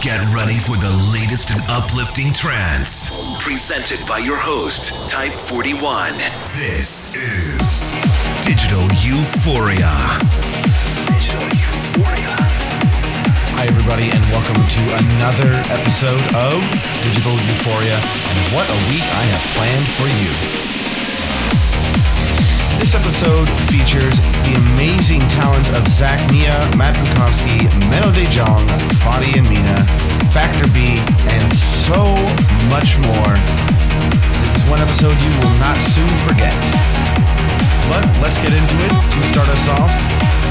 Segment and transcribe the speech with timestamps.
[0.00, 3.18] Get ready for the latest and uplifting trance.
[3.42, 6.14] Presented by your host, Type 41.
[6.54, 7.90] This is
[8.46, 9.90] Digital Euphoria.
[11.02, 12.30] Digital Euphoria.
[13.58, 16.62] Hi, everybody, and welcome to another episode of
[17.02, 17.98] Digital Euphoria.
[17.98, 20.67] And what a week I have planned for you.
[22.78, 28.62] This episode features the amazing talent of Zach Nia, Matt Bukowski, Menno De Jong,
[29.02, 29.82] Fady and Mina,
[30.30, 31.02] Factor B,
[31.34, 32.14] and so
[32.70, 33.34] much more.
[34.40, 36.54] This is one episode you will not soon forget.
[37.90, 38.94] But let's get into it.
[38.94, 39.90] To start us off,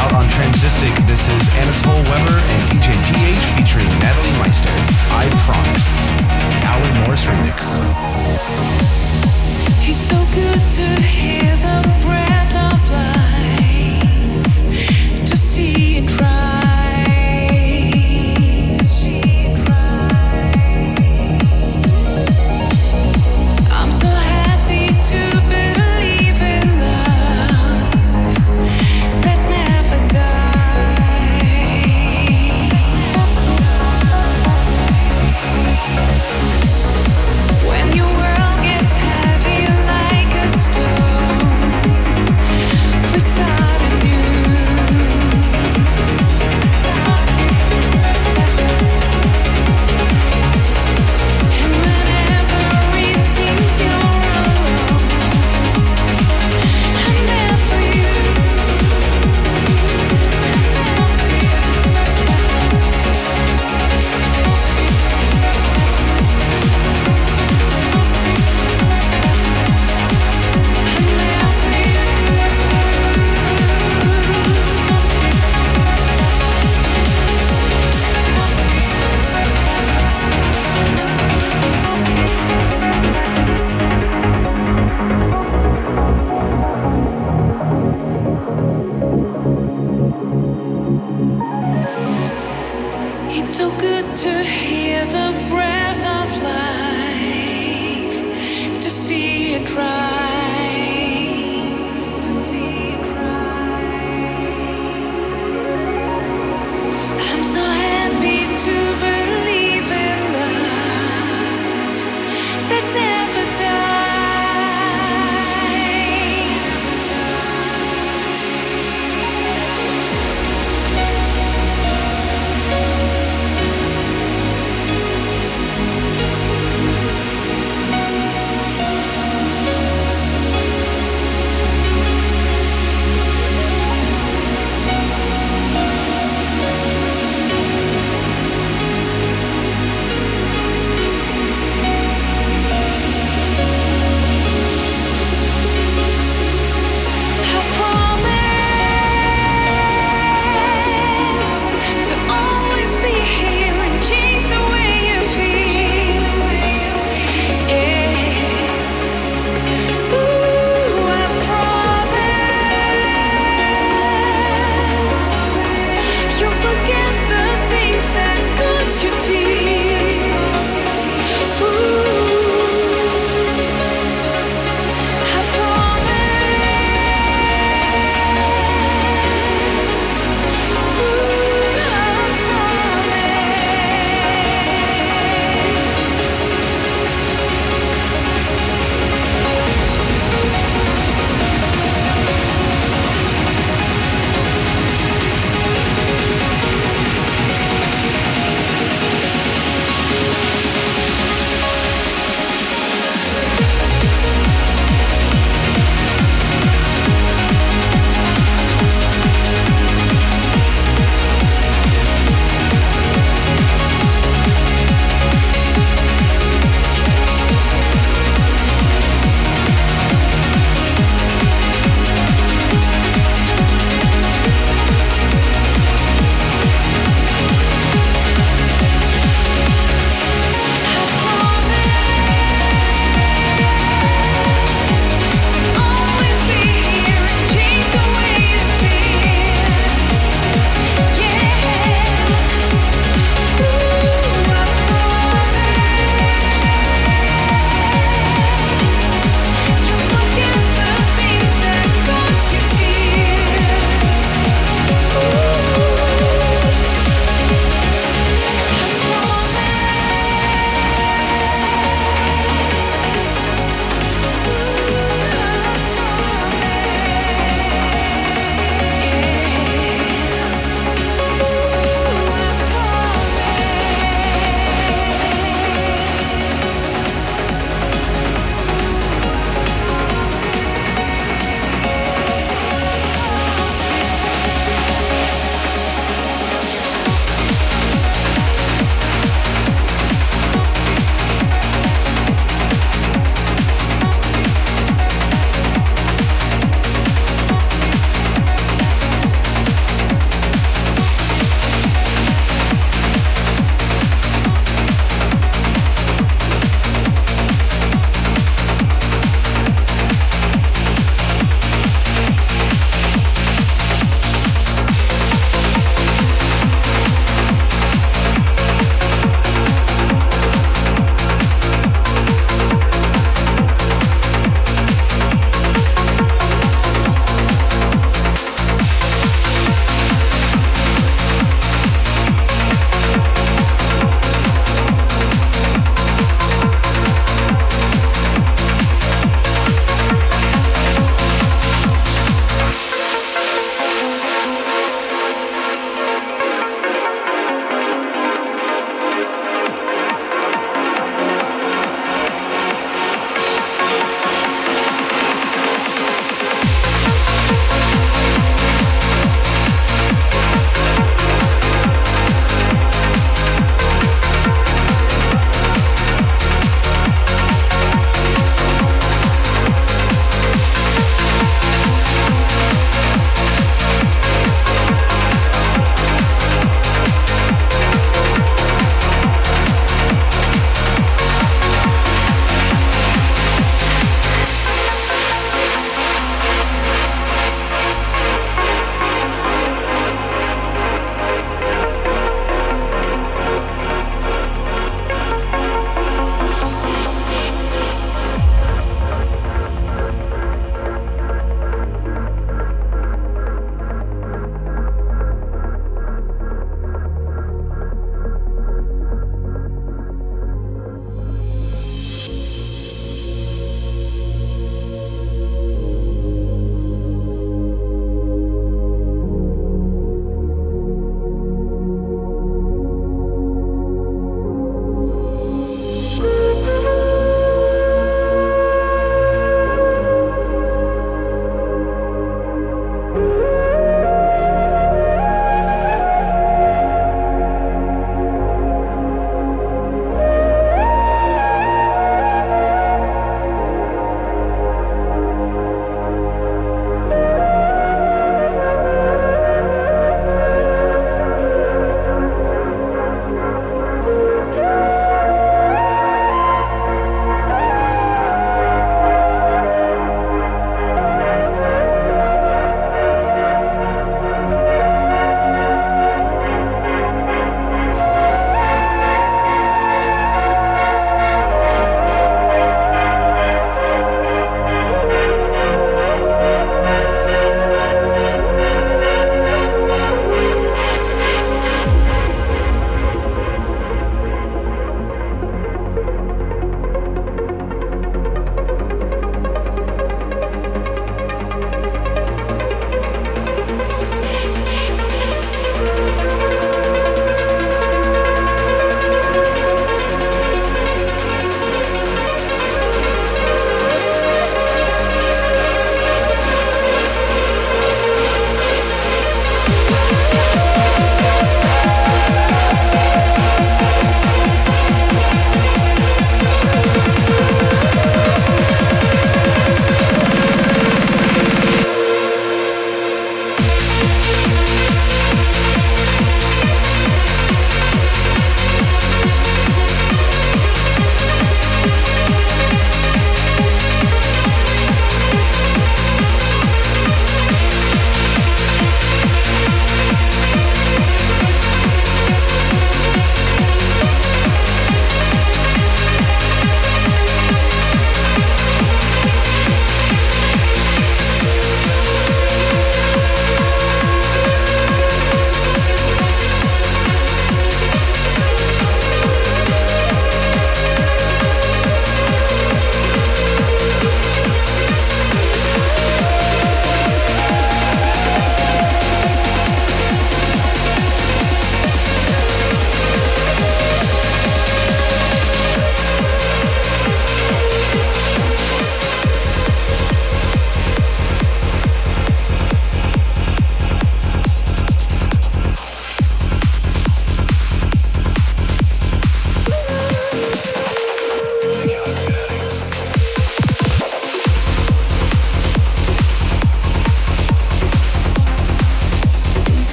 [0.00, 4.72] out on Transistic, this is Anatole Weber and DJ TH featuring Natalie Meister.
[5.12, 5.92] I Promise.
[6.64, 9.03] Alan Morris remix.
[9.96, 13.13] It's so good to hear the breath of life,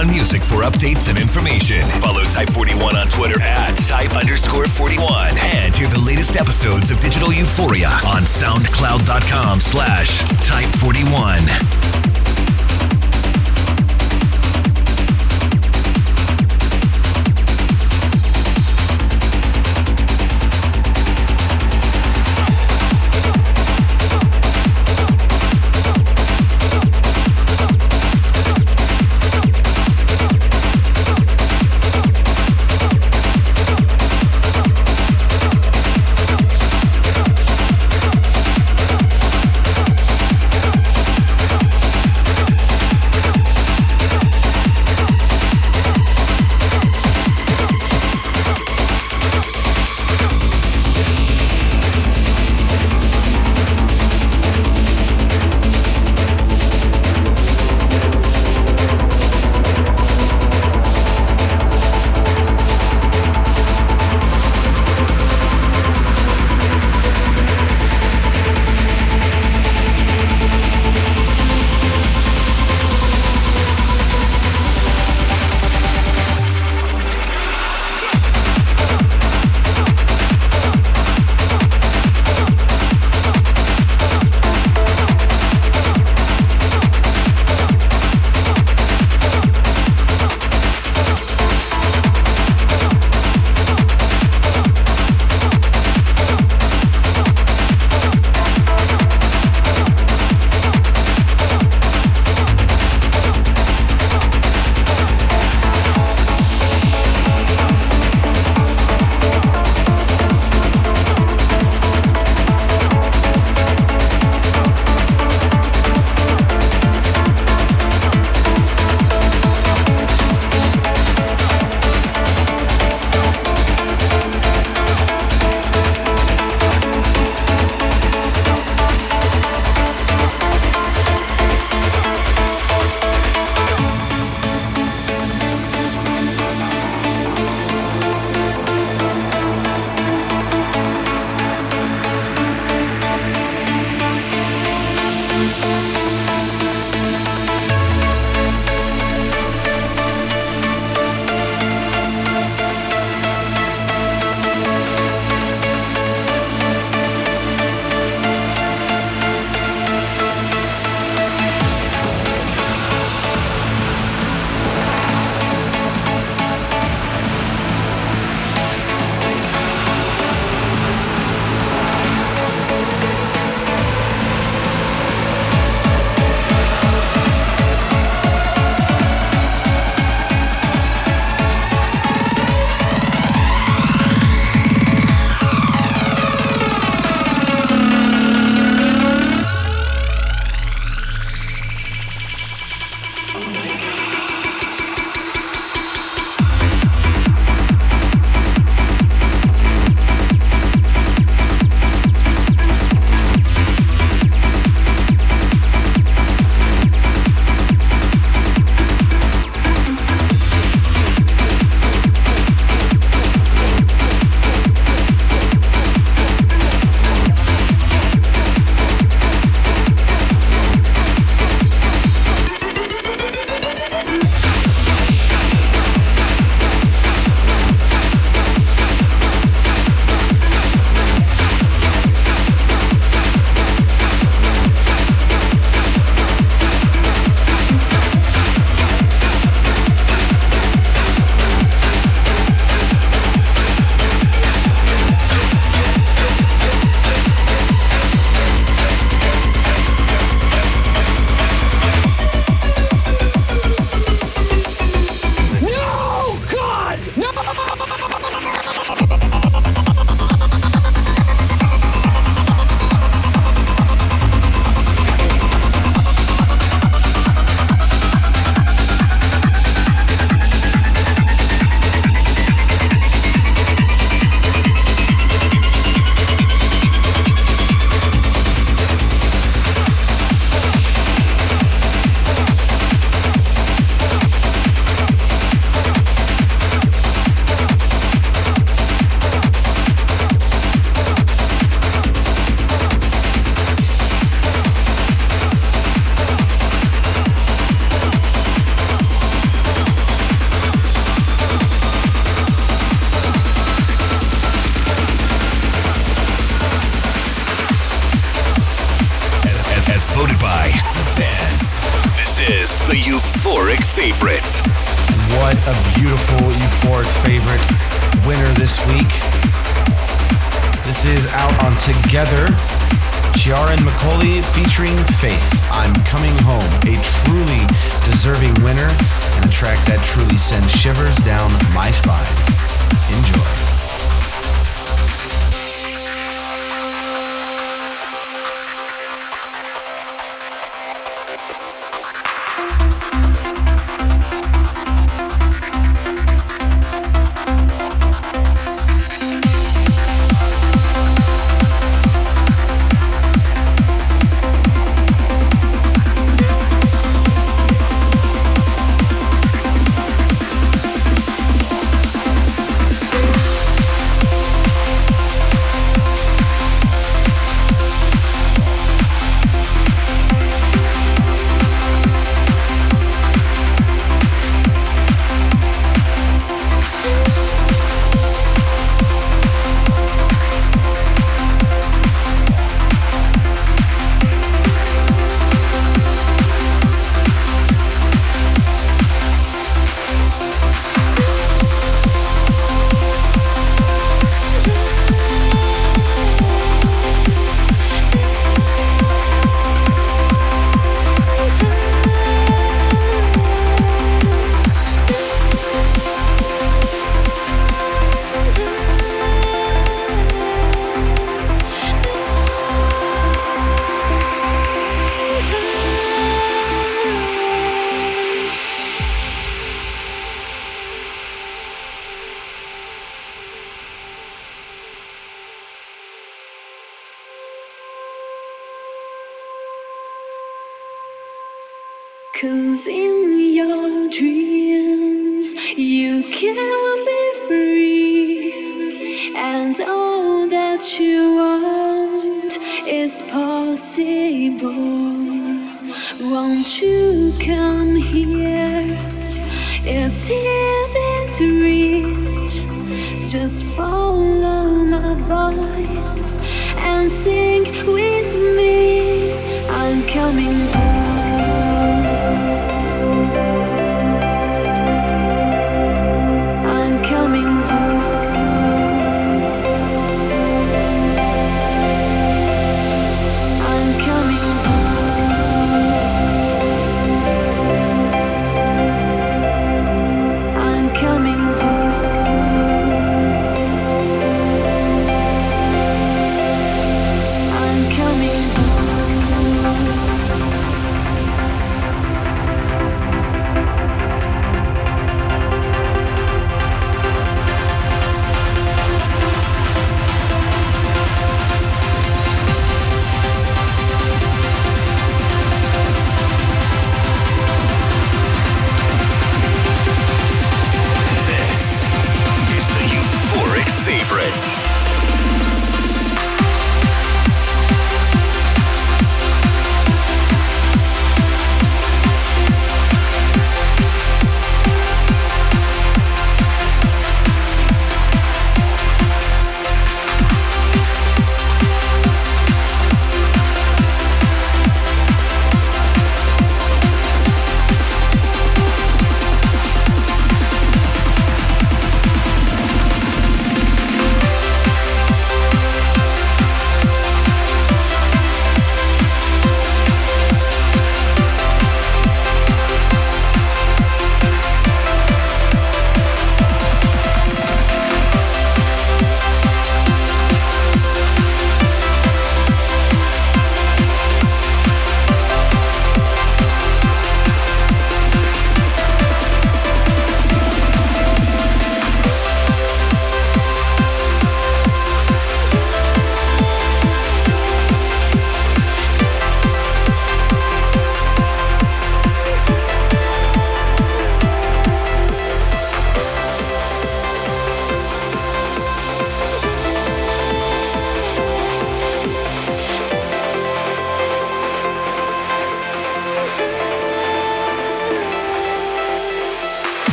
[0.00, 1.82] 41 music for updates and information.
[2.00, 6.98] Follow Type 41 on Twitter at type underscore 41 and hear the latest episodes of
[7.00, 11.89] Digital Euphoria on soundcloud.com slash type 41.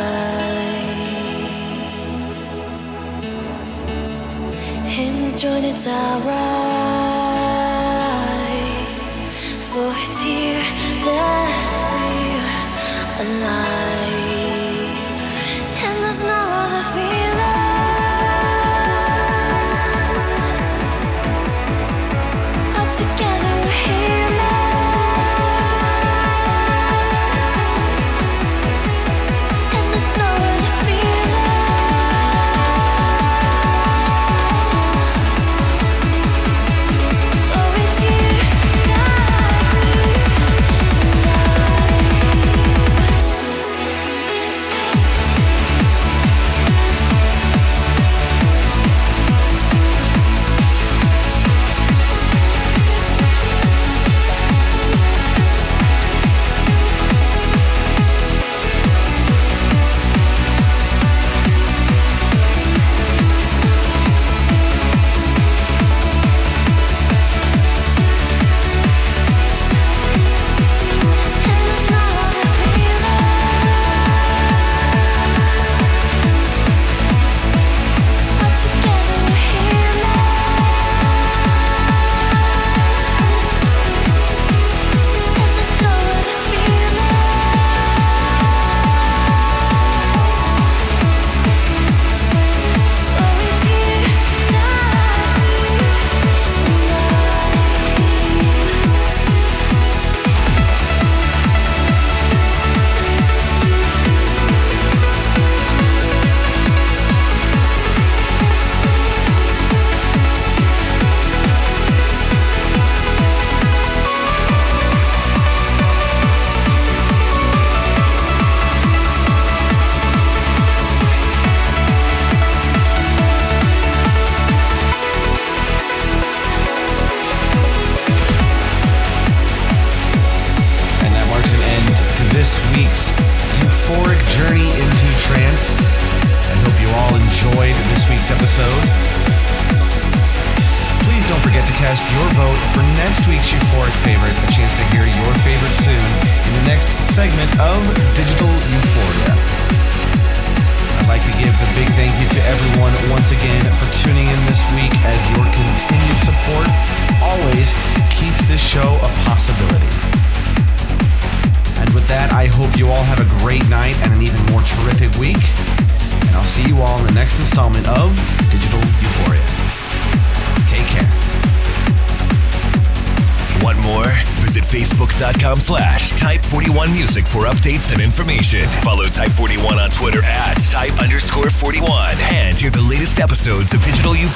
[4.86, 7.15] Hands join its our.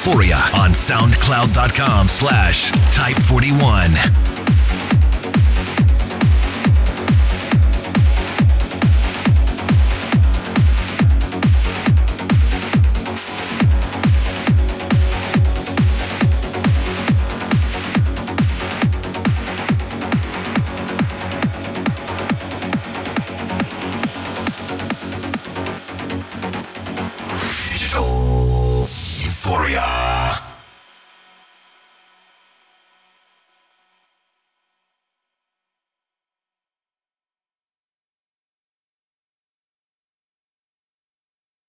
[0.03, 4.30] Euphoria on soundcloud.com slash type 41.